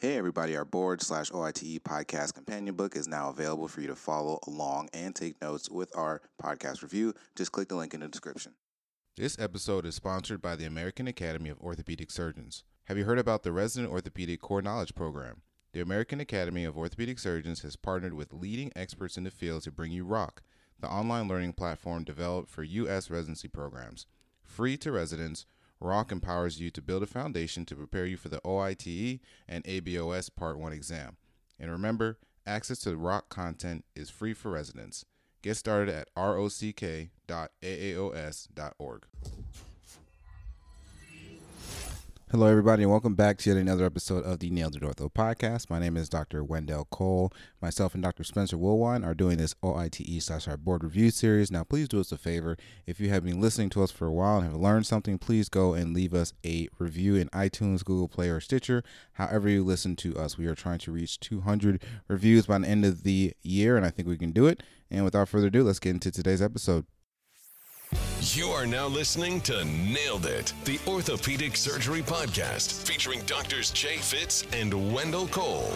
[0.00, 3.94] Hey everybody, our board slash OITE podcast companion book is now available for you to
[3.94, 7.12] follow along and take notes with our podcast review.
[7.36, 8.54] Just click the link in the description.
[9.18, 12.64] This episode is sponsored by the American Academy of Orthopedic Surgeons.
[12.84, 15.42] Have you heard about the Resident Orthopedic Core Knowledge Program?
[15.74, 19.70] The American Academy of Orthopedic Surgeons has partnered with leading experts in the field to
[19.70, 20.42] bring you ROCK,
[20.80, 23.10] the online learning platform developed for U.S.
[23.10, 24.06] residency programs.
[24.42, 25.44] Free to residents,
[25.80, 30.28] ROCK empowers you to build a foundation to prepare you for the OITE and ABOS
[30.34, 31.16] Part 1 exam.
[31.58, 35.04] And remember, access to ROCK content is free for residents.
[35.42, 36.66] Get started at rock.aaos.org.
[42.32, 45.68] Hello, everybody, and welcome back to yet another episode of the Nailed It Ortho podcast.
[45.68, 46.44] My name is Dr.
[46.44, 47.32] Wendell Cole.
[47.60, 48.22] Myself and Dr.
[48.22, 51.50] Spencer Woolwine are doing this OITE slash our board review series.
[51.50, 52.56] Now, please do us a favor.
[52.86, 55.48] If you have been listening to us for a while and have learned something, please
[55.48, 58.84] go and leave us a review in iTunes, Google Play, or Stitcher.
[59.14, 62.84] However, you listen to us, we are trying to reach 200 reviews by the end
[62.84, 64.62] of the year, and I think we can do it.
[64.88, 66.86] And without further ado, let's get into today's episode.
[68.22, 74.44] You are now listening to Nailed It, the Orthopedic Surgery Podcast, featuring doctors Jay Fitz
[74.52, 75.72] and Wendell Cole.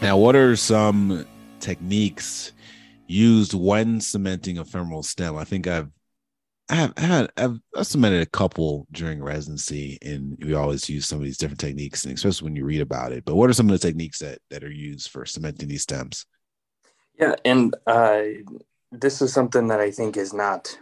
[0.00, 1.26] Now, what are some
[1.58, 2.52] techniques
[3.08, 5.36] used when cementing a femoral stem?
[5.36, 5.90] I think I've
[6.68, 11.18] I have had I've, I've cemented a couple during residency, and we always use some
[11.18, 13.24] of these different techniques, and especially when you read about it.
[13.24, 16.24] But what are some of the techniques that that are used for cementing these stems?
[17.18, 18.22] Yeah, and uh,
[18.92, 20.78] this is something that I think is not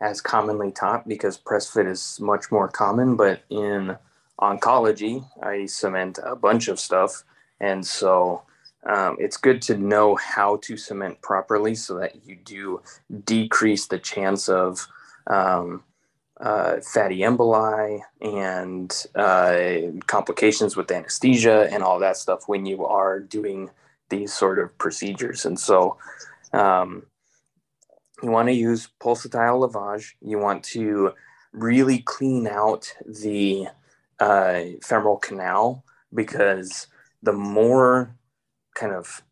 [0.00, 3.16] as commonly taught because press fit is much more common.
[3.16, 3.96] But in
[4.38, 7.24] oncology, I cement a bunch of stuff,
[7.60, 8.42] and so
[8.84, 12.82] um, it's good to know how to cement properly so that you do
[13.24, 14.86] decrease the chance of
[15.26, 15.82] um,
[16.38, 23.18] uh, fatty emboli and uh, complications with anesthesia and all that stuff when you are
[23.18, 23.70] doing
[24.08, 25.44] these sort of procedures.
[25.44, 25.98] And so
[26.52, 27.06] um,
[28.22, 30.12] you want to use pulsatile lavage.
[30.20, 31.12] You want to
[31.52, 33.68] really clean out the
[34.20, 35.84] uh, femoral canal
[36.14, 36.86] because
[37.22, 38.14] the more
[38.74, 39.22] kind of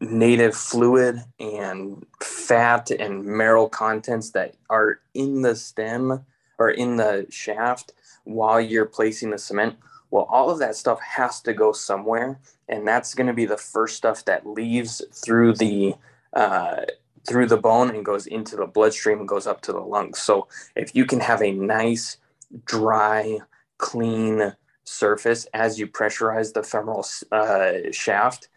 [0.00, 6.24] native fluid and fat and marrow contents that are in the stem
[6.58, 7.92] or in the shaft
[8.24, 9.76] while you're placing the cement
[10.12, 13.56] well all of that stuff has to go somewhere and that's going to be the
[13.56, 15.94] first stuff that leaves through the
[16.34, 16.82] uh,
[17.28, 20.46] through the bone and goes into the bloodstream and goes up to the lungs so
[20.76, 22.18] if you can have a nice
[22.64, 23.38] dry
[23.78, 28.48] clean surface as you pressurize the femoral uh, shaft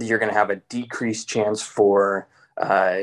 [0.00, 2.98] you're going to have a decreased chance for uh,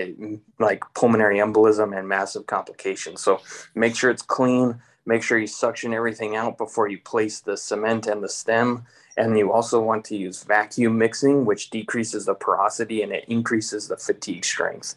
[0.60, 3.22] like pulmonary embolism and massive complications.
[3.22, 3.42] So
[3.74, 4.82] make sure it's clean.
[5.06, 8.86] Make sure you suction everything out before you place the cement and the stem.
[9.18, 13.88] And you also want to use vacuum mixing, which decreases the porosity and it increases
[13.88, 14.96] the fatigue strength.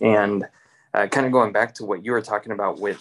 [0.00, 0.46] And
[0.94, 3.00] uh, kind of going back to what you were talking about with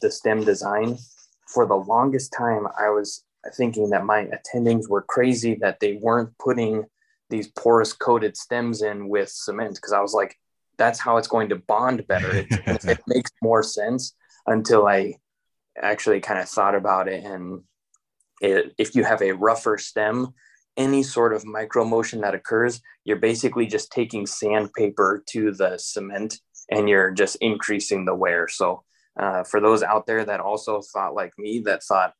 [0.00, 0.98] the stem design,
[1.46, 3.24] for the longest time, I was
[3.54, 6.84] thinking that my attendings were crazy that they weren't putting
[7.30, 10.38] these porous coated stems in with cement because I was like,
[10.76, 12.34] that's how it's going to bond better.
[12.34, 14.14] It, it makes more sense
[14.46, 15.14] until I
[15.80, 17.24] actually kind of thought about it.
[17.24, 17.62] And
[18.40, 20.34] it, if you have a rougher stem,
[20.76, 26.40] any sort of micro motion that occurs, you're basically just taking sandpaper to the cement
[26.70, 28.48] and you're just increasing the wear.
[28.48, 28.82] So,
[29.18, 32.14] uh, for those out there that also thought like me, that thought,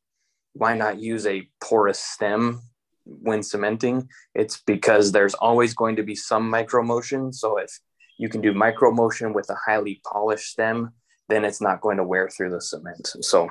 [0.53, 2.61] why not use a porous stem
[3.05, 7.31] when cementing, it's because there's always going to be some micro motion.
[7.31, 7.79] So if
[8.17, 10.91] you can do micro motion with a highly polished stem,
[11.29, 13.07] then it's not going to wear through the cement.
[13.21, 13.49] So,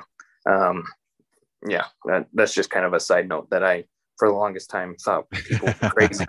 [0.49, 0.83] um,
[1.67, 3.85] yeah, that, that's just kind of a side note that I,
[4.17, 6.25] for the longest time, thought people were crazy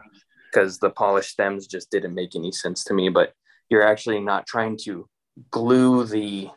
[0.51, 3.09] because the polished stems just didn't make any sense to me.
[3.09, 3.33] But
[3.69, 5.09] you're actually not trying to
[5.51, 6.51] glue the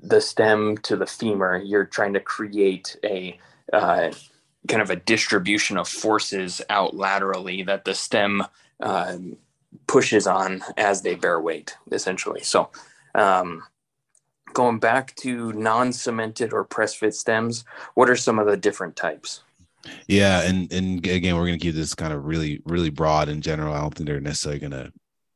[0.00, 1.58] the stem to the femur.
[1.58, 3.38] You're trying to create a
[3.72, 4.10] uh,
[4.68, 8.42] kind of a distribution of forces out laterally that the stem
[8.80, 9.18] uh,
[9.86, 12.42] pushes on as they bear weight, essentially.
[12.42, 12.70] So,
[13.14, 13.62] um,
[14.54, 17.64] going back to non-cemented or press fit stems,
[17.94, 19.42] what are some of the different types?
[20.06, 23.74] Yeah, and and again, we're gonna keep this kind of really really broad in general.
[23.74, 24.92] I don't think they're necessarily gonna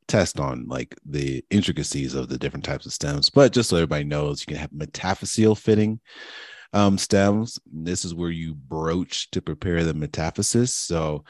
[0.08, 4.04] test on like the intricacies of the different types of stems, but just so everybody
[4.04, 6.00] knows, you can have metaphyseal fitting,
[6.72, 7.58] um, stems.
[7.72, 10.72] This is where you broach to prepare the metaphysis.
[10.72, 11.24] So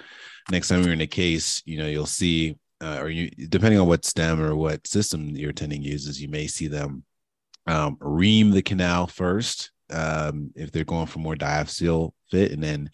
[0.50, 3.86] next time you're in a case, you know, you'll see, uh, or you, depending on
[3.86, 7.04] what stem or what system your attending uses, you may see them
[7.66, 12.90] um, ream the canal first um, if they're going for more diaphyseal fit, and then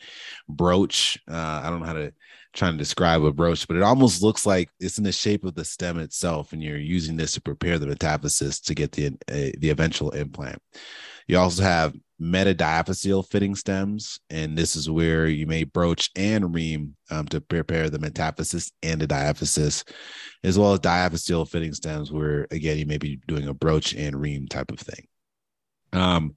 [0.48, 1.19] broach.
[1.30, 2.12] Uh, I don't know how to
[2.52, 5.54] try to describe a broach, but it almost looks like it's in the shape of
[5.54, 9.52] the stem itself, and you're using this to prepare the metaphysis to get the uh,
[9.58, 10.58] the eventual implant.
[11.26, 16.94] You also have metadiaphyseal fitting stems, and this is where you may broach and ream
[17.10, 19.84] um, to prepare the metaphysis and the diaphysis,
[20.44, 24.20] as well as diaphyseal fitting stems, where again you may be doing a broach and
[24.20, 25.06] ream type of thing.
[25.92, 26.34] Um,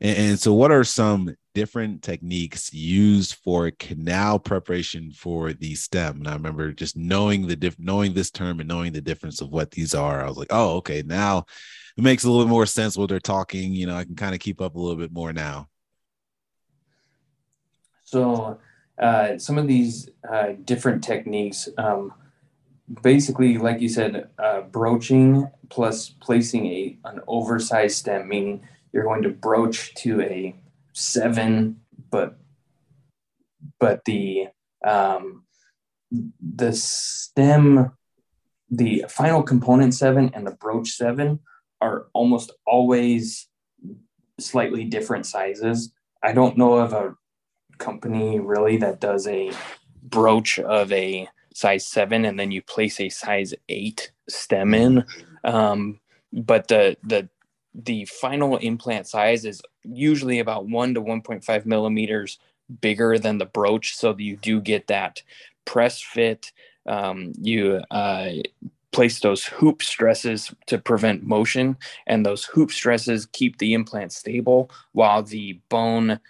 [0.00, 6.18] and, and so, what are some different techniques used for canal preparation for the stem?
[6.18, 9.50] And I remember just knowing the diff- knowing this term and knowing the difference of
[9.50, 10.24] what these are.
[10.24, 11.46] I was like, oh, okay, now
[11.98, 13.74] it makes a little bit more sense what they're talking.
[13.74, 15.68] You know, I can kind of keep up a little bit more now.
[18.04, 18.60] So,
[19.02, 22.14] uh, some of these uh, different techniques, um,
[23.02, 28.62] basically, like you said, uh, broaching plus placing a an oversized stem, meaning
[28.92, 30.54] you're going to broach to a
[30.92, 31.80] seven,
[32.10, 32.38] but
[33.80, 34.46] but the
[34.86, 35.42] um,
[36.40, 37.90] the stem,
[38.70, 41.40] the final component seven and the broach seven
[41.80, 43.48] are almost always
[44.38, 45.92] slightly different sizes.
[46.22, 47.14] I don't know of a
[47.78, 49.52] company really that does a
[50.02, 55.04] broach of a size seven and then you place a size eight stem in.
[55.44, 56.00] Um,
[56.32, 57.28] but the the
[57.74, 62.38] the final implant size is usually about one to 1.5 millimeters
[62.80, 65.22] bigger than the broach, so you do get that
[65.64, 66.52] press fit.
[66.86, 68.30] Um, you uh,
[68.92, 71.76] place those hoop stresses to prevent motion,
[72.06, 76.20] and those hoop stresses keep the implant stable while the bone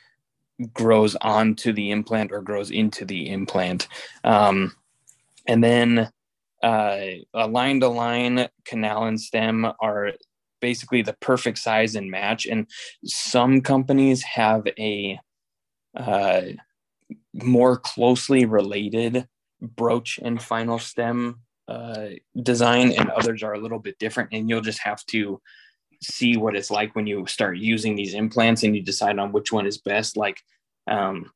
[0.73, 3.87] grows onto the implant or grows into the implant.
[4.25, 4.75] Um,
[5.47, 6.11] and then
[6.63, 7.01] uh,
[7.35, 10.13] a line to line canal and stem are
[10.61, 12.47] basically the perfect size and match.
[12.47, 12.67] And
[13.05, 15.19] some companies have a
[15.95, 16.41] uh,
[17.35, 19.29] more closely related
[19.61, 22.09] broach and final stem uh,
[22.43, 25.41] design and others are a little bit different and you'll just have to
[26.03, 29.53] see what it's like when you start using these implants and you decide on which
[29.53, 30.17] one is best.
[30.17, 30.41] Like
[30.87, 31.31] um,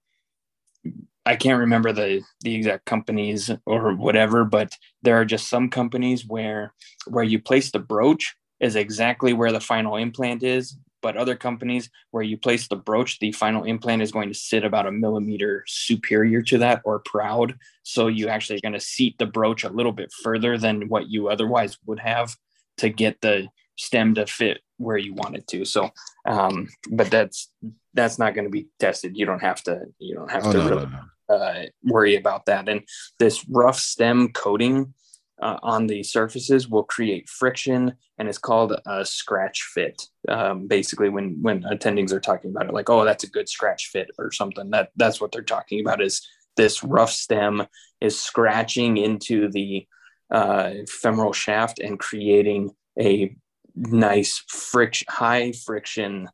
[1.25, 6.27] i can't remember the the exact companies or whatever but there are just some companies
[6.27, 6.75] where
[7.07, 11.91] where you place the broach is exactly where the final implant is but other companies
[12.13, 15.65] where you place the broach, the final implant is going to sit about a millimeter
[15.67, 17.59] superior to that or proud.
[17.83, 21.09] So you actually are going to seat the broach a little bit further than what
[21.09, 22.37] you otherwise would have
[22.79, 25.65] to get the stem to fit where you want it to.
[25.65, 25.91] So,
[26.27, 27.51] um, but that's
[27.95, 29.17] that's not going to be tested.
[29.17, 29.83] You don't have to.
[29.99, 30.91] You don't have oh, to no, really no,
[31.29, 31.35] no.
[31.35, 32.69] Uh, worry about that.
[32.69, 32.83] And
[33.19, 34.95] this rough stem coating
[35.43, 40.07] uh, on the surfaces will create friction and it's called a scratch fit.
[40.29, 43.91] Um, basically when when attendings are talking about it like oh that's a good scratch
[43.93, 47.67] fit or something that that's what they're talking about is this rough stem
[48.01, 49.87] is scratching into the
[50.31, 53.35] uh, femoral shaft and creating a
[53.75, 56.29] nice friction high friction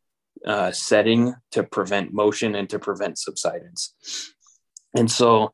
[0.45, 4.33] uh, setting to prevent motion and to prevent subsidence.
[4.95, 5.51] And so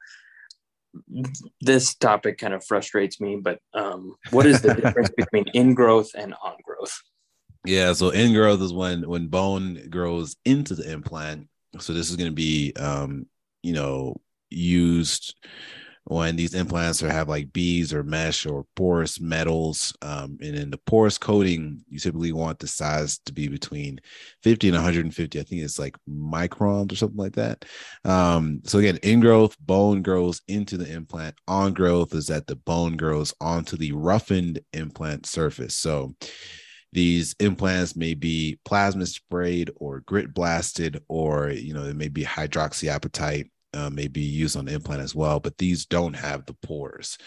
[1.62, 6.34] this topic kind of frustrates me, but um, what is the difference between ingrowth and
[6.44, 7.02] on growth?
[7.66, 11.48] Yeah, so ingrowth is when when bone grows into the implant.
[11.80, 13.26] So this is going to be, um,
[13.64, 15.36] you know, used
[16.06, 19.96] when these implants are have like beads or mesh or porous metals.
[20.04, 24.00] Um, and in the porous coating, you typically want the size to be between
[24.44, 25.40] 50 and 150.
[25.40, 27.66] I think it's like microns or something like that.
[28.04, 31.36] Um, so again, ingrowth, bone grows into the implant.
[31.48, 35.76] On growth is that the bone grows onto the roughened implant surface.
[35.76, 36.14] So
[36.94, 42.24] these implants may be plasma sprayed or grit blasted, or you know, it may be
[42.24, 46.54] hydroxyapatite uh, may be used on the implant as well, but these don't have the
[46.54, 47.18] pores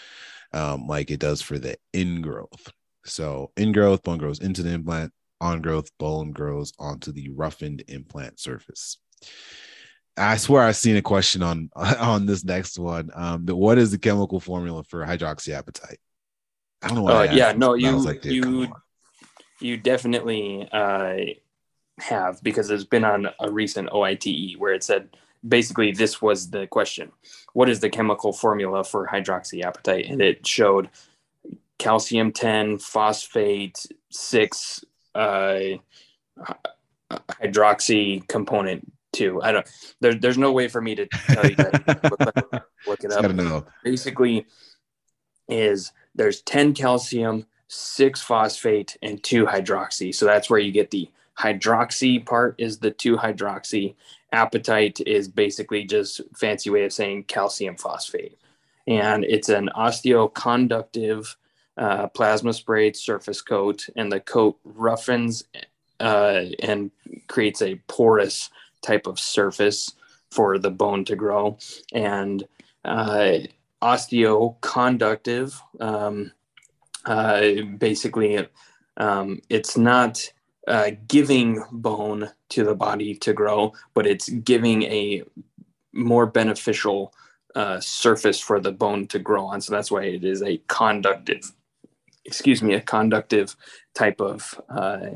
[0.53, 2.71] um, like it does for the ingrowth.
[3.05, 8.39] So ingrowth, bone grows into the implant, on growth, bone grows onto the roughened implant
[8.39, 8.97] surface.
[10.17, 13.09] I swear I've seen a question on on this next one.
[13.13, 15.97] Um, what is the chemical formula for hydroxyapatite?
[16.81, 17.07] I don't know.
[17.07, 18.67] Uh, yeah, no, you like, you
[19.61, 21.17] you definitely uh,
[21.99, 25.09] have because it's been on a recent OITE where it said
[25.47, 27.11] basically this was the question.
[27.53, 30.11] What is the chemical formula for hydroxyapatite?
[30.11, 30.89] And it showed
[31.77, 35.59] calcium 10 phosphate 6 uh,
[37.09, 39.67] hydroxy component 2 i don't
[40.01, 42.65] there, there's no way for me to tell you that.
[42.87, 43.69] Look, it up.
[43.83, 44.45] Basically
[45.47, 50.13] is there's 10 calcium six phosphate and two hydroxy.
[50.13, 53.95] So that's where you get the hydroxy part is the two hydroxy.
[54.33, 58.37] Apatite is basically just fancy way of saying calcium phosphate.
[58.87, 61.35] And it's an osteoconductive
[61.77, 65.45] uh, plasma sprayed surface coat, and the coat roughens
[65.99, 66.91] uh, and
[67.27, 68.49] creates a porous
[68.81, 69.93] type of surface
[70.31, 71.57] for the bone to grow.
[71.93, 72.43] And
[72.83, 73.39] uh,
[73.81, 76.31] osteoconductive, um,
[77.05, 77.41] uh,
[77.77, 78.47] basically,
[78.97, 80.31] um, it's not
[80.69, 85.23] uh, giving bone to the body to grow, but it's giving a
[85.91, 87.13] more beneficial
[87.55, 89.61] uh, surface for the bone to grow on.
[89.61, 91.51] So that's why it is a conductive,
[92.23, 93.55] excuse me, a conductive
[93.95, 95.15] type of uh,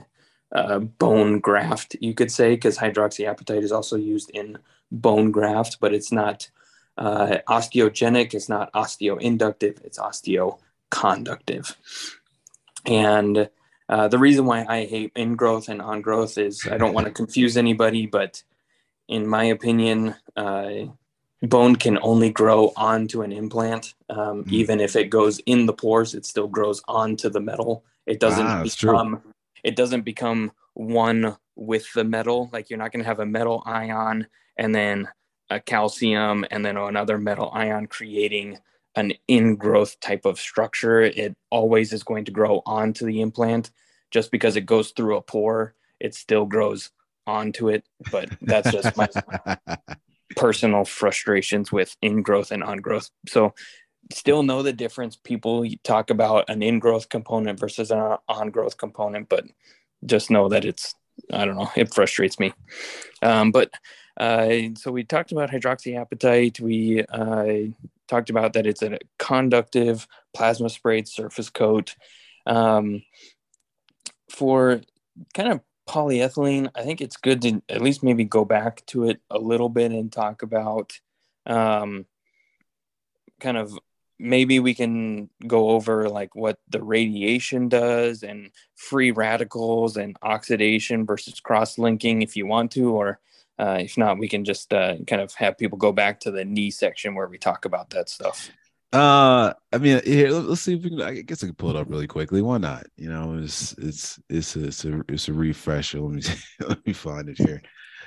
[0.52, 4.58] uh, bone graft, you could say, because hydroxyapatite is also used in
[4.92, 6.50] bone graft, but it's not
[6.98, 11.76] uh, osteogenic, it's not osteoinductive, it's osteoconductive.
[12.86, 13.50] And
[13.90, 17.12] uh, the reason why I hate ingrowth and on growth is I don't want to
[17.12, 18.44] confuse anybody, but
[19.08, 20.86] in my opinion, uh,
[21.42, 23.94] bone can only grow onto an implant.
[24.10, 24.52] Um, mm.
[24.52, 27.84] Even if it goes in the pores, it still grows onto the metal.
[28.06, 29.22] It doesn't ah, become.
[29.64, 32.50] It doesn't become one with the metal.
[32.52, 35.08] Like you're not going to have a metal ion and then
[35.50, 38.58] a calcium and then another metal ion creating
[38.96, 41.02] an ingrowth type of structure.
[41.02, 43.72] It always is going to grow onto the implant.
[44.12, 46.92] Just because it goes through a pore, it still grows
[47.26, 47.84] onto it.
[48.12, 49.10] But that's just my
[50.36, 53.10] personal frustrations with ingrowth and on growth.
[53.28, 53.54] So
[54.12, 55.16] still know the difference.
[55.16, 59.46] People talk about an ingrowth component versus an on growth component, but
[60.06, 60.96] just know that it's
[61.32, 61.72] I don't know.
[61.76, 62.54] It frustrates me.
[63.22, 63.72] Um, but
[64.20, 66.60] uh, so we talked about hydroxyapatite.
[66.60, 67.74] We uh,
[68.08, 71.96] talked about that it's a conductive plasma sprayed surface coat.
[72.46, 73.04] Um,
[74.30, 74.82] for
[75.34, 79.22] kind of polyethylene, I think it's good to at least maybe go back to it
[79.30, 81.00] a little bit and talk about
[81.46, 82.06] um,
[83.40, 83.78] kind of
[84.20, 91.06] maybe we can go over like what the radiation does and free radicals and oxidation
[91.06, 93.20] versus cross linking if you want to or
[93.64, 96.44] uh, if not we can just uh, kind of have people go back to the
[96.44, 98.52] knee section where we talk about that stuff.
[98.92, 101.76] Uh i mean here let's see if we can i guess i can pull it
[101.76, 102.44] up really quickly.
[102.44, 102.86] Why not?
[102.96, 106.00] You know it's it's it's a it's a, it's a refresher.
[106.00, 106.22] Let me
[106.68, 107.60] let me find it here.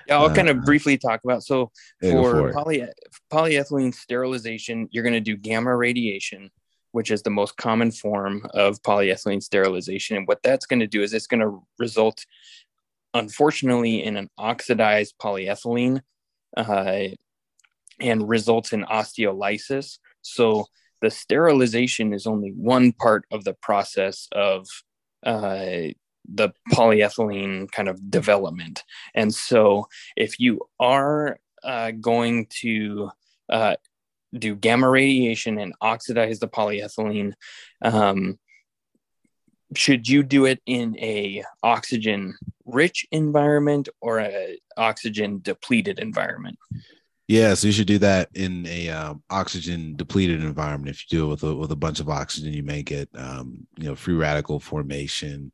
[0.06, 1.42] Yeah, I'll uh, kind of briefly talk about.
[1.42, 1.70] So
[2.00, 2.86] yeah, for, poly,
[3.32, 6.50] polyethylene sterilization, you're going to do gamma radiation,
[6.92, 10.16] which is the most common form of polyethylene sterilization.
[10.16, 12.24] And what that's going to do is it's going to result,
[13.16, 16.00] unfortunately, in an oxidized polyethylene
[16.56, 17.08] uh,
[18.00, 19.98] and results in osteolysis.
[20.22, 20.66] So
[21.02, 24.66] the sterilization is only one part of the process of
[25.24, 25.92] uh,
[26.28, 28.82] the polyethylene kind of development.
[29.14, 33.10] And so, if you are uh, going to
[33.48, 33.76] uh,
[34.36, 37.32] do gamma radiation and oxidize the polyethylene,
[37.82, 38.38] um,
[39.74, 42.34] should you do it in a oxygen
[42.66, 46.58] rich environment or a oxygen depleted environment?
[47.28, 50.90] Yeah, so you should do that in a um, oxygen depleted environment.
[50.90, 53.66] If you do it with a, with a bunch of oxygen, you may get um,
[53.76, 55.50] you know free radical formation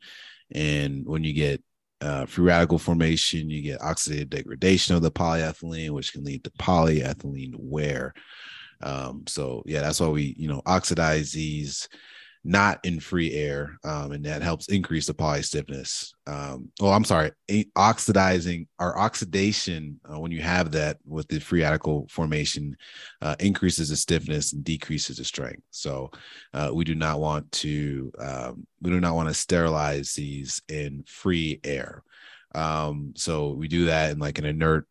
[0.54, 1.62] and when you get
[2.00, 6.50] uh, free radical formation, you get oxidative degradation of the polyethylene, which can lead to
[6.50, 8.12] polyethylene wear.
[8.82, 11.88] Um, so yeah, that's why we, you know, oxidize these
[12.44, 16.12] not in free air, um, and that helps increase the poly stiffness.
[16.26, 17.30] Um, oh, I'm sorry,
[17.76, 22.76] oxidizing our oxidation uh, when you have that with the free radical formation
[23.20, 25.62] uh, increases the stiffness and decreases the strength.
[25.70, 26.10] So
[26.52, 31.04] uh, we do not want to um, we do not want to sterilize these in
[31.06, 32.02] free air.
[32.54, 34.86] Um, so we do that in like an inert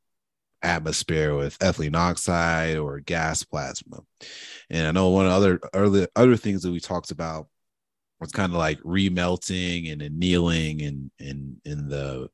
[0.64, 4.00] atmosphere with ethylene oxide or gas plasma.
[4.70, 7.48] And I know one of the other other other things that we talked about
[8.20, 12.30] was kind of like remelting and annealing and in in the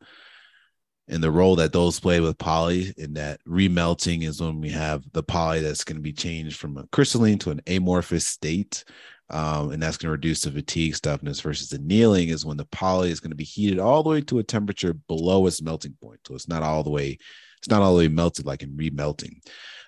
[1.08, 5.04] in the role that those play with poly in that remelting is when we have
[5.14, 8.84] the poly that's going to be changed from a crystalline to an amorphous state
[9.30, 13.10] um, and that's going to reduce the fatigue stiffness versus annealing is when the poly
[13.10, 16.20] is going to be heated all the way to a temperature below its melting point
[16.28, 17.18] so it's not all the way
[17.58, 19.40] it's not all the way melted like in remelting.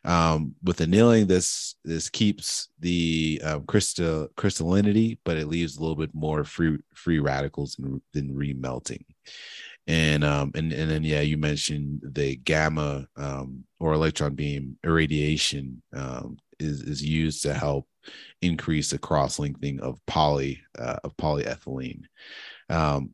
[0.06, 5.96] Um, with annealing, this this keeps the um, crystal crystallinity, but it leaves a little
[5.96, 9.04] bit more free free radicals than, than remelting.
[9.88, 15.82] And um and and then yeah, you mentioned the gamma um, or electron beam irradiation
[15.94, 17.88] um, is is used to help
[18.42, 22.04] increase the cross linking of poly uh, of polyethylene.
[22.70, 23.14] Um,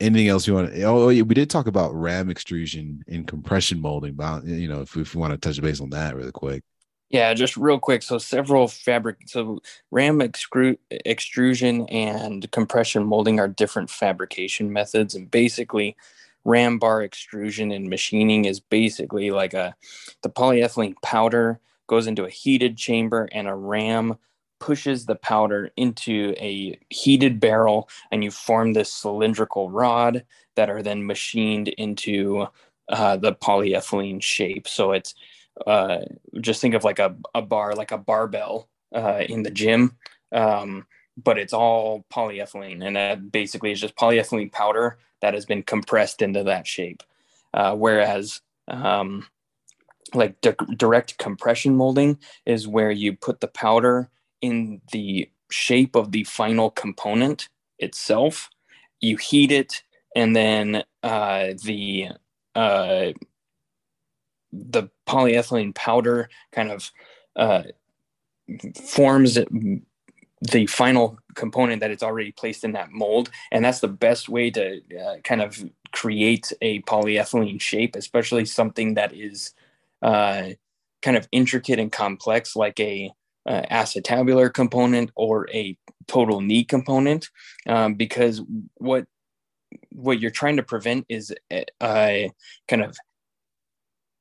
[0.00, 0.72] anything else you want?
[0.72, 4.82] To, oh, oh we did talk about ram extrusion and compression molding, but you know,
[4.82, 6.62] if, if we want to touch base on that really quick.
[7.10, 8.02] Yeah, just real quick.
[8.02, 15.30] So several fabric, so ram excru- extrusion and compression molding are different fabrication methods, and
[15.30, 15.96] basically,
[16.44, 19.74] ram bar extrusion and machining is basically like a
[20.22, 24.18] the polyethylene powder goes into a heated chamber and a ram
[24.60, 30.24] pushes the powder into a heated barrel and you form this cylindrical rod
[30.56, 32.46] that are then machined into
[32.88, 34.66] uh, the polyethylene shape.
[34.66, 35.14] So it's
[35.66, 35.98] uh,
[36.40, 39.96] just think of like a, a bar like a barbell uh, in the gym.
[40.32, 40.86] Um,
[41.22, 46.22] but it's all polyethylene and that basically is just polyethylene powder that has been compressed
[46.22, 47.02] into that shape.
[47.52, 49.26] Uh, whereas um,
[50.14, 56.12] like di- direct compression molding is where you put the powder in the shape of
[56.12, 58.50] the final component itself.
[59.00, 59.82] You heat it,
[60.16, 62.08] and then uh, the
[62.54, 63.12] uh,
[64.52, 66.90] the polyethylene powder kind of
[67.36, 67.62] uh,
[68.82, 69.38] forms
[70.40, 74.50] the final component that it's already placed in that mold, and that's the best way
[74.50, 79.54] to uh, kind of create a polyethylene shape, especially something that is
[80.02, 80.50] uh,
[81.02, 83.10] kind of intricate and complex, like a
[83.48, 85.76] uh, acetabular component or a
[86.06, 87.28] total knee component,
[87.66, 88.42] um, because
[88.74, 89.06] what
[89.90, 92.30] what you're trying to prevent is a, a
[92.68, 92.96] kind of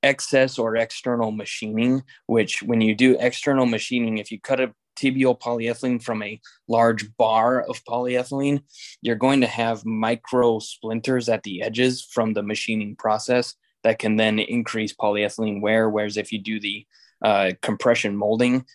[0.01, 2.03] excess or external machining.
[2.25, 7.15] Which, when you do external machining, if you cut a tibial polyethylene from a large
[7.17, 8.63] bar of polyethylene,
[9.01, 14.15] you're going to have micro splinters at the edges from the machining process that can
[14.15, 15.89] then increase polyethylene wear.
[15.89, 16.85] Whereas if you do the
[17.23, 18.65] uh, compression molding,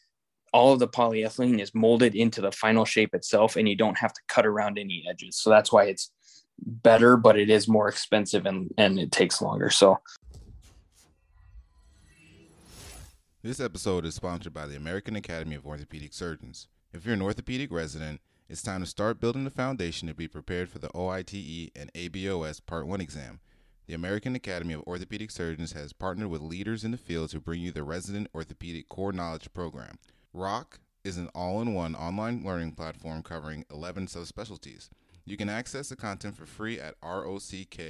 [0.52, 4.12] all of the polyethylene is molded into the final shape itself and you don't have
[4.12, 5.37] to cut around any edges.
[5.37, 6.12] So that's why it's
[6.59, 9.71] better, but it is more expensive and, and it takes longer.
[9.71, 9.99] So
[13.42, 16.68] this episode is sponsored by the American Academy of Orthopedic Surgeons.
[16.92, 20.68] If you're an orthopedic resident, it's time to start building the foundation to be prepared
[20.68, 23.40] for the OITE and ABOS Part 1 exam.
[23.87, 27.62] The American Academy of Orthopedic Surgeons has partnered with leaders in the field to bring
[27.62, 29.98] you the Resident Orthopedic Core Knowledge Program.
[30.33, 34.88] ROCK is an all in one online learning platform covering 11 subspecialties.
[35.25, 37.87] You can access the content for free at rock.aaos.org.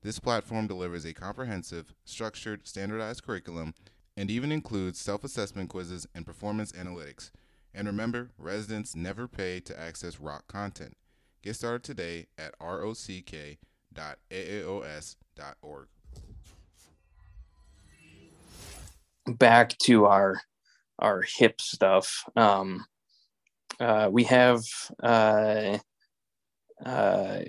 [0.00, 3.74] This platform delivers a comprehensive, structured, standardized curriculum
[4.16, 7.30] and even includes self assessment quizzes and performance analytics.
[7.72, 10.96] And remember, residents never pay to access ROCK content.
[11.42, 12.98] Get started today at rock.aaos.org.
[19.36, 20.40] back to our
[20.98, 22.24] our hip stuff.
[22.34, 22.84] Um,
[23.78, 24.62] uh, we have,
[25.02, 25.78] uh,
[26.84, 27.40] uh,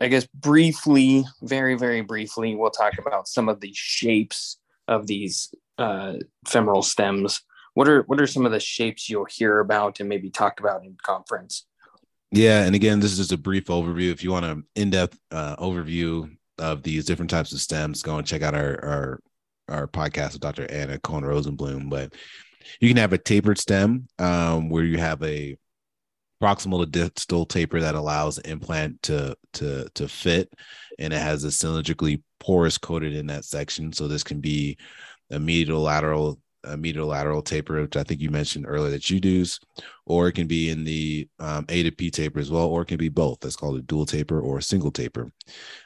[0.00, 4.58] I guess, briefly, very very briefly, we'll talk about some of the shapes
[4.88, 6.14] of these uh,
[6.46, 7.42] femoral stems.
[7.74, 10.84] What are what are some of the shapes you'll hear about and maybe talk about
[10.84, 11.66] in conference?
[12.30, 14.10] Yeah, and again, this is just a brief overview.
[14.10, 18.26] If you want an in-depth uh, overview of these different types of stems, go and
[18.26, 19.20] check out our our
[19.68, 20.70] our podcast with Dr.
[20.70, 21.90] Anna Cohen Rosenblum.
[21.90, 22.14] But
[22.80, 25.56] you can have a tapered stem um, where you have a
[26.42, 30.52] proximal to distal taper that allows the implant to to to fit,
[30.98, 33.92] and it has a cylindrically porous coated in that section.
[33.92, 34.76] So this can be
[35.30, 39.20] a medial lateral a medial lateral taper, which I think you mentioned earlier that you
[39.20, 39.44] do,
[40.06, 42.86] or it can be in the um, A to P taper as well, or it
[42.86, 43.40] can be both.
[43.40, 45.30] That's called a dual taper or a single taper.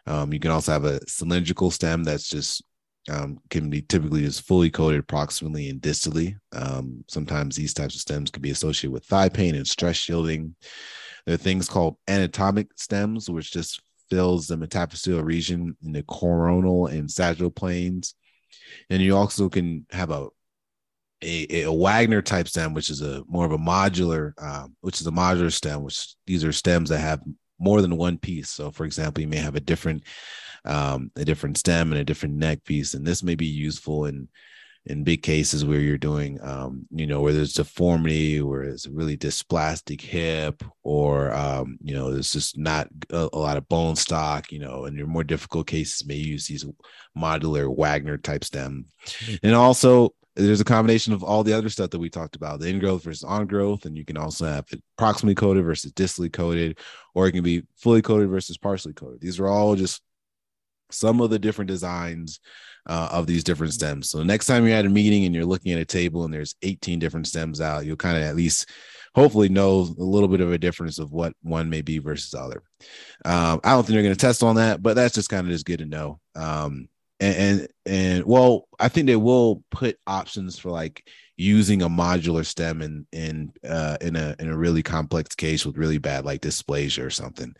[0.06, 2.62] Um, you can also have a cylindrical stem that's just
[3.10, 6.36] um, can be typically just fully coated proximally and distally.
[6.52, 10.54] Um, sometimes these types of stems can be associated with thigh pain and stress shielding.
[11.24, 16.86] There are things called anatomic stems, which just fills the metaphyseal region in the coronal
[16.86, 18.14] and sagittal planes.
[18.90, 20.28] And you also can have a
[21.22, 25.06] a, a Wagner type stem, which is a more of a modular, um, which is
[25.06, 27.20] a modular stem, which these are stems that have
[27.58, 28.50] more than one piece.
[28.50, 30.04] So, for example, you may have a different
[30.66, 34.28] um, a different stem and a different neck piece, and this may be useful in
[34.86, 38.90] in big cases where you're doing, um, you know, where there's deformity, where it's a
[38.92, 43.96] really dysplastic hip, or um, you know, there's just not a, a, lot of bone
[43.96, 46.64] stock, you know, and your more difficult cases may use these
[47.18, 48.86] modular Wagner type stem,
[49.42, 52.66] and also there's a combination of all the other stuff that we talked about the
[52.66, 56.78] ingrowth versus on growth and you can also have it proximally coated versus distally coated
[57.14, 59.18] or it can be fully coated versus partially coated.
[59.20, 60.02] These are all just
[60.90, 62.40] some of the different designs
[62.86, 64.10] uh, of these different stems.
[64.10, 66.54] So next time you're at a meeting and you're looking at a table and there's
[66.62, 68.70] 18 different stems out, you'll kind of at least
[69.14, 72.38] hopefully know a little bit of a difference of what one may be versus the
[72.38, 72.62] other.
[73.24, 75.52] Um, I don't think they're going to test on that, but that's just kind of
[75.52, 76.20] just good to know.
[76.34, 81.02] Um, and, and and well, I think they will put options for like
[81.38, 85.78] using a modular stem in in uh, in a in a really complex case with
[85.78, 87.54] really bad like dysplasia or something.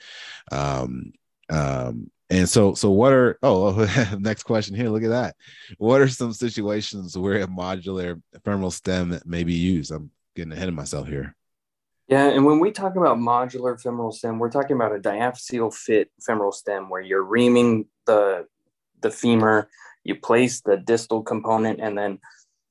[0.52, 1.12] Um,
[1.48, 3.86] um, and so, so what are oh
[4.18, 4.88] next question here?
[4.88, 5.36] Look at that.
[5.78, 9.92] What are some situations where a modular femoral stem may be used?
[9.92, 11.36] I'm getting ahead of myself here.
[12.08, 16.10] Yeah, and when we talk about modular femoral stem, we're talking about a diaphyseal fit
[16.24, 18.46] femoral stem where you're reaming the
[19.02, 19.68] the femur,
[20.04, 22.18] you place the distal component, and then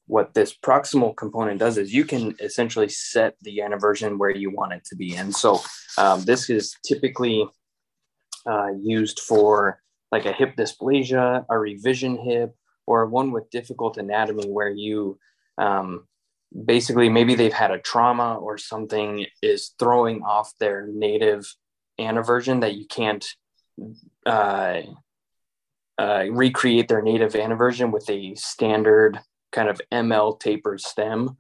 [0.08, 4.74] what this proximal component does is you can essentially set the anteversion where you want
[4.74, 5.16] it to be.
[5.16, 5.62] And so
[5.98, 7.48] um, this is typically
[8.50, 9.82] uh, used for
[10.12, 12.56] like a hip dysplasia, a revision hip,
[12.88, 15.18] or one with difficult anatomy where you
[15.58, 16.08] um,
[16.66, 21.54] basically maybe they've had a trauma or something is throwing off their native
[22.00, 23.26] anteversion that you can't
[24.26, 24.82] uh,
[25.98, 29.20] uh, recreate their native anteversion with a standard
[29.52, 31.38] kind of ML tapered stem.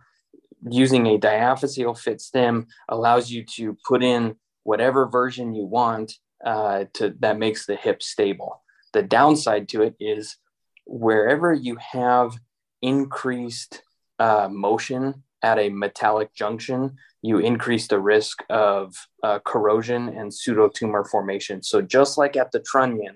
[0.67, 6.85] Using a diaphyseal fit stem allows you to put in whatever version you want uh,
[6.93, 8.61] to that makes the hip stable.
[8.93, 10.37] The downside to it is
[10.85, 12.37] wherever you have
[12.81, 13.81] increased
[14.19, 21.07] uh, motion at a metallic junction, you increase the risk of uh, corrosion and pseudotumor
[21.07, 21.61] formation.
[21.61, 23.15] So just like at the trunnion,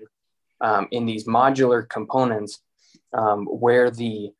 [0.60, 2.60] um, in these modular components,
[3.12, 4.30] um, where the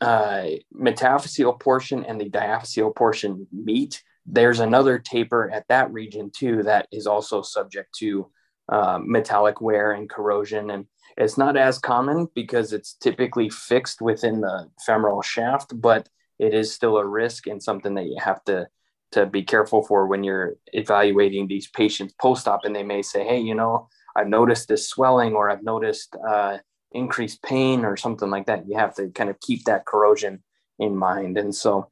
[0.00, 6.62] uh, metaphyseal portion and the diaphyseal portion meet, there's another taper at that region too
[6.62, 8.30] that is also subject to
[8.68, 10.70] uh, metallic wear and corrosion.
[10.70, 16.08] And it's not as common because it's typically fixed within the femoral shaft, but
[16.38, 18.66] it is still a risk and something that you have to
[19.12, 22.64] to be careful for when you're evaluating these patients post-op.
[22.64, 26.58] And they may say hey you know i've noticed this swelling or i've noticed uh,
[26.94, 28.66] increased pain or something like that.
[28.66, 30.42] You have to kind of keep that corrosion
[30.78, 31.36] in mind.
[31.36, 31.90] And so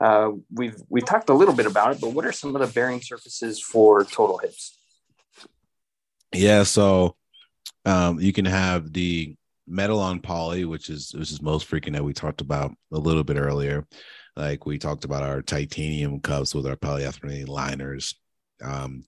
[0.00, 2.72] uh, we've we've talked a little bit about it, but what are some of the
[2.72, 4.78] bearing surfaces for total hips?
[6.32, 7.16] Yeah, so
[7.84, 9.34] um, you can have the
[9.66, 13.24] metal on poly, which is which is most frequent that we talked about a little
[13.24, 13.86] bit earlier.
[14.36, 18.14] Like we talked about our titanium cups with our polyethylene liners.
[18.62, 19.04] Um,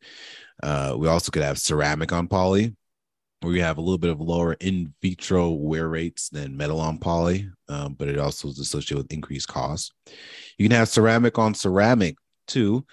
[0.62, 2.74] uh, we also could have ceramic on poly,
[3.42, 7.48] we have a little bit of lower in vitro wear rates than metal on poly,
[7.68, 9.90] um, but it also is associated with increased costs.
[10.58, 12.84] You can have ceramic on ceramic too,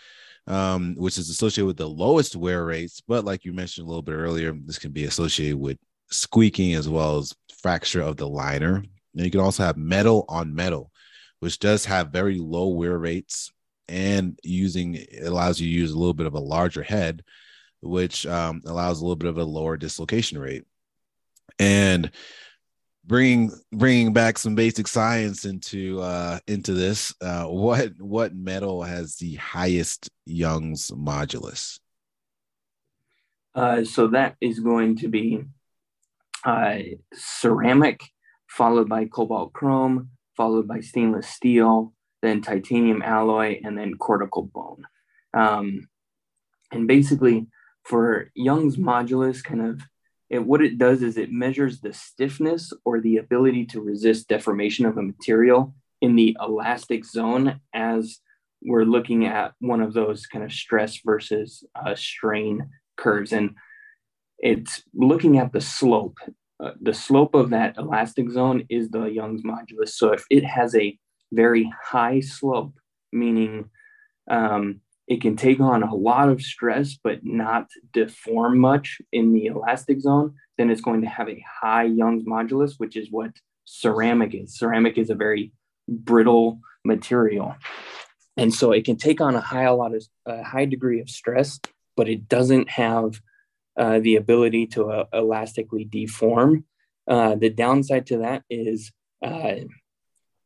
[0.47, 3.01] um, which is associated with the lowest wear rates.
[3.05, 5.77] But like you mentioned a little bit earlier, this can be associated with
[6.09, 8.83] squeaking as well as fracture of the liner.
[9.15, 10.91] And you can also have metal on metal,
[11.41, 13.51] which does have very low wear rates
[13.89, 17.23] and using allows you to use a little bit of a larger head
[17.87, 20.65] which um, allows a little bit of a lower dislocation rate.
[21.59, 22.11] And
[23.05, 29.15] bringing bringing back some basic science into uh, into this, uh, what what metal has
[29.15, 31.79] the highest Young's modulus?
[33.55, 35.43] Uh, so that is going to be
[36.45, 36.77] uh,
[37.13, 38.01] ceramic,
[38.47, 44.83] followed by cobalt chrome, followed by stainless steel, then titanium alloy, and then cortical bone.
[45.33, 45.87] Um,
[46.71, 47.47] and basically,
[47.87, 49.81] for Young's modulus, kind of
[50.29, 54.85] it, what it does is it measures the stiffness or the ability to resist deformation
[54.85, 58.19] of a material in the elastic zone as
[58.61, 63.31] we're looking at one of those kind of stress versus uh, strain curves.
[63.31, 63.55] And
[64.39, 66.17] it's looking at the slope.
[66.61, 69.89] Uh, the slope of that elastic zone is the Young's modulus.
[69.89, 70.97] So if it has a
[71.31, 72.73] very high slope,
[73.13, 73.69] meaning
[74.29, 79.45] um, it can take on a lot of stress but not deform much in the
[79.45, 83.31] elastic zone, then it's going to have a high Young's modulus, which is what
[83.65, 84.57] ceramic is.
[84.57, 85.53] Ceramic is a very
[85.87, 87.55] brittle material.
[88.35, 91.09] And so it can take on a high a lot of a high degree of
[91.09, 91.59] stress,
[91.95, 93.19] but it doesn't have
[93.77, 96.65] uh, the ability to uh, elastically deform.
[97.07, 98.91] Uh, the downside to that is
[99.25, 99.55] uh,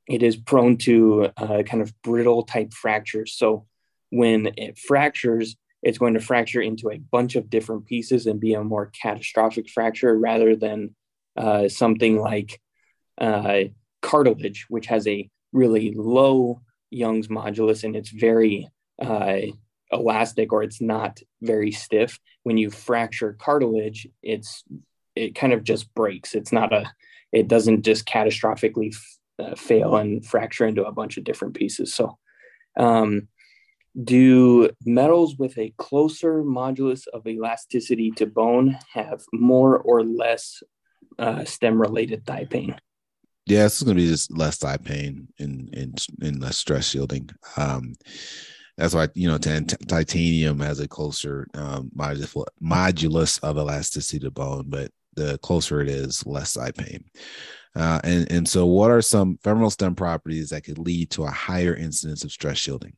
[0.07, 3.33] it is prone to uh, kind of brittle type fractures.
[3.33, 3.65] So
[4.11, 8.53] when it fractures, it's going to fracture into a bunch of different pieces and be
[8.53, 10.95] a more catastrophic fracture rather than
[11.35, 12.61] uh, something like
[13.19, 13.61] uh,
[14.01, 18.69] cartilage, which has a really low Young's modulus and it's very
[19.01, 19.37] uh,
[19.91, 22.19] elastic or it's not very stiff.
[22.43, 24.63] When you fracture cartilage, it's
[25.15, 26.35] it kind of just breaks.
[26.35, 26.91] It's not a,
[27.31, 31.93] it doesn't just catastrophically f- uh, fail and fracture into a bunch of different pieces.
[31.93, 32.17] So,
[32.77, 33.27] um,
[34.01, 40.63] do metals with a closer modulus of elasticity to bone have more or less
[41.19, 42.75] uh, stem related thigh pain?
[43.45, 47.29] Yeah, it's going to be just less thigh pain and and, and less stress shielding.
[47.57, 47.95] Um,
[48.77, 54.31] that's why you know t- titanium has a closer um, modulus, modulus of elasticity to
[54.31, 57.03] bone, but the closer it is, less thigh pain.
[57.75, 61.31] Uh, and and so, what are some femoral stem properties that could lead to a
[61.31, 62.93] higher incidence of stress shielding?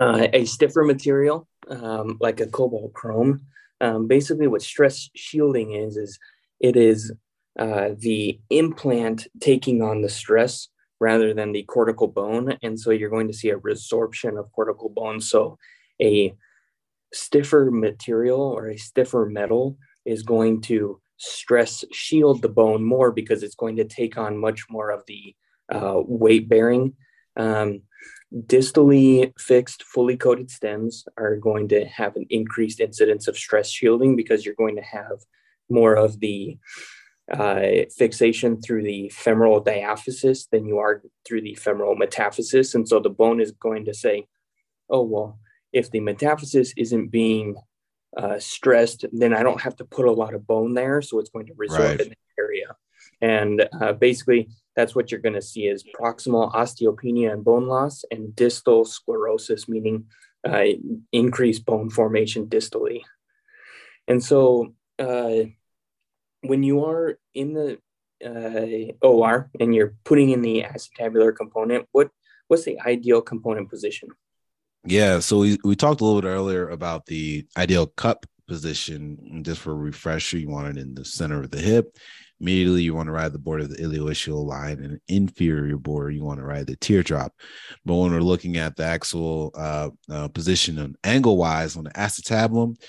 [0.00, 3.42] Uh, a stiffer material um, like a cobalt chrome.
[3.80, 6.18] Um, basically, what stress shielding is is
[6.58, 7.12] it is
[7.58, 10.68] uh, the implant taking on the stress
[11.00, 12.56] rather than the cortical bone.
[12.62, 15.20] And so you're going to see a resorption of cortical bone.
[15.20, 15.58] So
[16.00, 16.34] a
[17.12, 23.42] stiffer material or a stiffer metal is going to stress shield the bone more because
[23.42, 25.34] it's going to take on much more of the
[25.72, 26.94] uh, weight bearing.
[27.36, 27.82] Um,
[28.34, 34.16] distally fixed, fully coated stems are going to have an increased incidence of stress shielding
[34.16, 35.24] because you're going to have
[35.68, 36.58] more of the
[37.32, 37.62] uh,
[37.96, 42.74] fixation through the femoral diaphysis than you are through the femoral metaphysis.
[42.74, 44.26] And so the bone is going to say,
[44.88, 45.38] oh, well,
[45.72, 47.56] if the metaphysis isn't being
[48.16, 51.02] uh, stressed, then I don't have to put a lot of bone there.
[51.02, 52.00] So it's going to resorb right.
[52.00, 52.76] in the area.
[53.20, 58.04] And uh, basically, that's what you're going to see is proximal osteopenia and bone loss
[58.10, 60.06] and distal sclerosis, meaning
[60.48, 60.64] uh,
[61.12, 63.02] increased bone formation distally.
[64.08, 65.44] And so uh,
[66.42, 67.78] when you are in the
[68.24, 72.10] uh, OR and you're putting in the acetabular component, what
[72.48, 74.08] what's the ideal component position?
[74.84, 79.42] Yeah, so we, we talked a little bit earlier about the ideal cup position.
[79.44, 81.96] Just for a refresher, you want it in the center of the hip.
[82.40, 86.24] Immediately, you want to ride the border of the ilioischial line, and inferior border, you
[86.24, 87.34] want to ride the teardrop.
[87.84, 91.90] But when we're looking at the actual uh, uh, position and angle wise on the
[91.90, 92.80] acetabulum,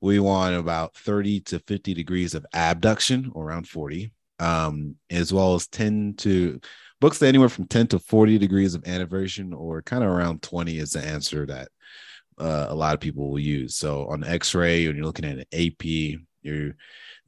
[0.00, 5.54] we want about 30 to 50 degrees of abduction, or around 40, um, as well
[5.54, 6.60] as 10 to
[7.00, 10.78] books that anywhere from 10 to 40 degrees of anteversion, or kind of around 20
[10.78, 11.68] is the answer that
[12.38, 13.74] uh, a lot of people will use.
[13.76, 16.74] So on X-ray, when you're looking at an AP, you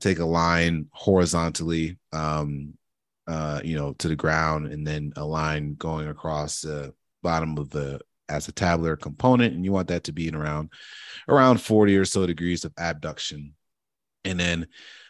[0.03, 2.75] take a line horizontally, um,
[3.27, 7.71] uh, you know, to the ground, and then a line going across the bottom of
[7.71, 10.71] the acetabular component, and you want that to be in around
[11.29, 13.55] around 40 or so degrees of abduction,
[14.25, 14.67] and then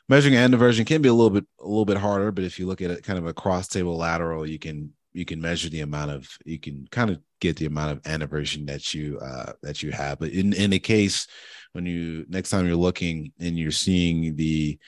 [0.09, 2.83] measuring anteversion can be a little bit a little bit harder, but if you look
[2.83, 6.11] at it kind of a cross table lateral, you can you can measure the amount
[6.11, 9.90] of you can kind of get the amount of anteversion that you uh that you
[9.90, 10.18] have.
[10.18, 11.26] But in in a case
[11.73, 14.79] when you next time you're looking and you're seeing the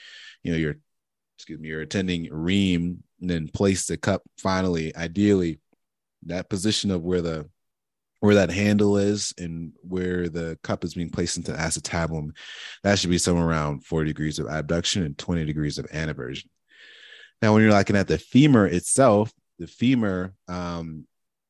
[0.43, 0.77] you know you're
[1.37, 5.59] excuse me you're attending ream and then place the cup finally ideally
[6.23, 7.47] that position of where the
[8.25, 12.31] where that handle is and where the cup is being placed into acetabulum,
[12.83, 16.47] that should be somewhere around 40 degrees of abduction and 20 degrees of anteversion.
[17.41, 21.05] Now, when you're looking at the femur itself, the femur um,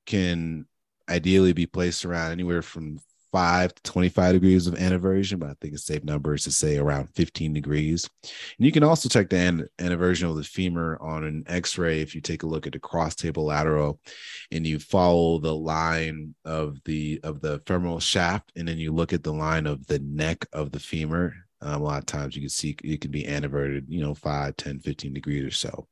[0.05, 0.65] can
[1.07, 2.99] ideally be placed around anywhere from
[3.35, 6.77] five to 25 degrees of anteversion, but I think a safe number is to say
[6.77, 8.09] around 15 degrees.
[8.23, 12.15] And you can also check the an- anteversion of the femur on an x-ray if
[12.15, 13.99] you take a look at the cross table lateral
[14.53, 19.11] and you follow the line of the of the femoral shaft and then you look
[19.11, 21.33] at the line of the neck of the femur.
[21.59, 24.55] Um, a lot of times you can see it can be anteverted you know 5
[24.55, 25.89] 10 15 degrees or so.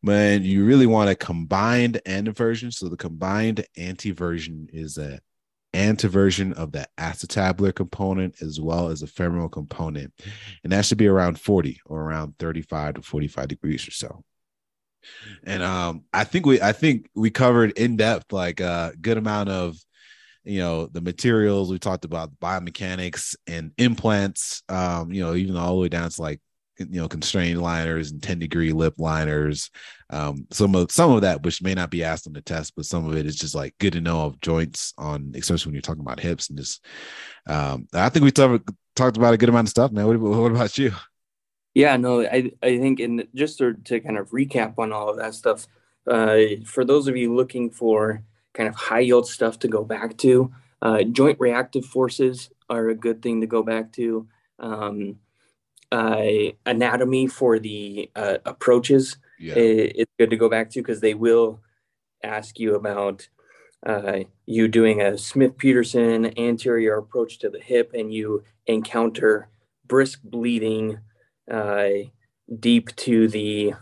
[0.00, 5.18] But you really want a combined anteversion so the combined anteversion is a
[5.72, 10.12] anteversion of the acetabular component as well as the femoral component.
[10.62, 14.24] And that should be around 40 or around 35 to 45 degrees or so.
[15.44, 19.48] And um, I think we I think we covered in depth like a good amount
[19.48, 19.76] of
[20.44, 25.74] you know the materials we talked about biomechanics and implants um you know even all
[25.74, 26.40] the way down to like
[26.78, 29.70] you know constrained liners and 10 degree lip liners.
[30.10, 32.84] Um some of some of that which may not be asked on the test but
[32.84, 35.82] some of it is just like good to know of joints on especially when you're
[35.82, 36.84] talking about hips and just
[37.46, 40.06] um i think we talked talked about a good amount of stuff man.
[40.06, 40.92] What, what about you?
[41.74, 45.16] Yeah no i i think and just to, to kind of recap on all of
[45.16, 45.66] that stuff
[46.06, 50.16] uh for those of you looking for kind of high yield stuff to go back
[50.18, 54.26] to uh joint reactive forces are a good thing to go back to.
[54.58, 55.18] Um
[55.92, 59.54] uh, anatomy for the uh, approaches yeah.
[59.56, 61.60] it's good to go back to because they will
[62.22, 63.28] ask you about
[63.84, 69.48] uh, you doing a Smith Petersen anterior approach to the hip and you encounter
[69.86, 70.98] brisk bleeding
[71.50, 71.88] uh,
[72.60, 73.74] deep to the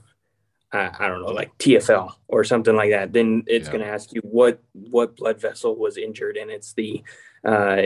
[0.73, 3.73] uh, I don't know, like TFL or something like that, then it's yeah.
[3.73, 7.03] going to ask you what what blood vessel was injured, and it's the
[7.45, 7.83] uh,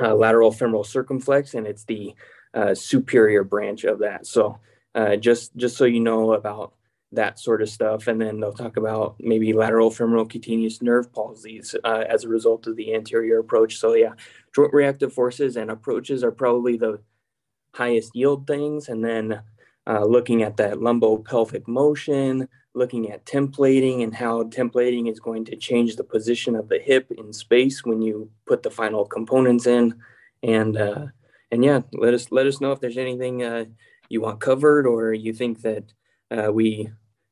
[0.00, 2.14] uh, lateral femoral circumflex, and it's the
[2.54, 4.26] uh, superior branch of that.
[4.26, 4.58] So
[4.94, 6.74] uh, just just so you know about
[7.12, 11.74] that sort of stuff, and then they'll talk about maybe lateral femoral cutaneous nerve palsies
[11.84, 13.78] uh, as a result of the anterior approach.
[13.78, 14.12] So yeah,
[14.54, 17.00] joint reactive forces and approaches are probably the
[17.74, 19.42] highest yield things, and then
[19.86, 25.56] uh, looking at that lumbopelvic motion, looking at templating and how templating is going to
[25.56, 29.94] change the position of the hip in space when you put the final components in.
[30.42, 31.06] And uh,
[31.52, 33.66] and yeah, let us let us know if there's anything uh,
[34.08, 35.84] you want covered or you think that
[36.30, 36.88] uh, we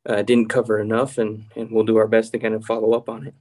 [0.07, 3.09] uh, didn't cover enough, and and we'll do our best to kind of follow up
[3.09, 3.35] on it.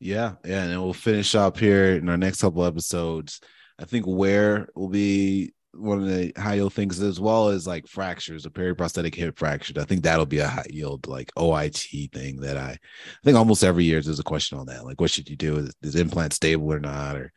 [0.00, 3.40] Yeah, yeah, and then we'll finish up here in our next couple episodes.
[3.78, 7.86] I think wear will be one of the high yield things as well as like
[7.86, 9.74] fractures, a periprosthetic hip fracture.
[9.78, 12.78] I think that'll be a high yield like OIT thing that I, I
[13.24, 14.84] think almost every year there's a question on that.
[14.84, 15.56] Like, what should you do?
[15.56, 17.16] Is, is implant stable or not?
[17.16, 17.32] Or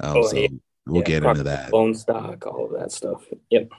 [0.00, 0.48] um, oh, so yeah.
[0.88, 1.70] We'll yeah, get into that.
[1.70, 3.24] Bone stock, all of that stuff.
[3.50, 3.70] Yep.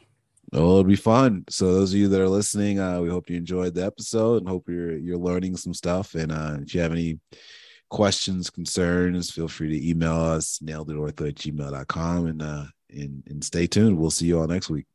[0.54, 1.46] Oh, it'll be fun.
[1.50, 4.50] So those of you that are listening, uh, we hope you enjoyed the episode and
[4.50, 6.16] hope you're you're learning some stuff.
[6.16, 7.20] And uh, if you have any
[7.90, 12.28] questions, concerns, feel free to email us, naileditortho at gmail.com.
[12.28, 13.98] And uh, and, and stay tuned.
[13.98, 14.86] We'll see you all next week.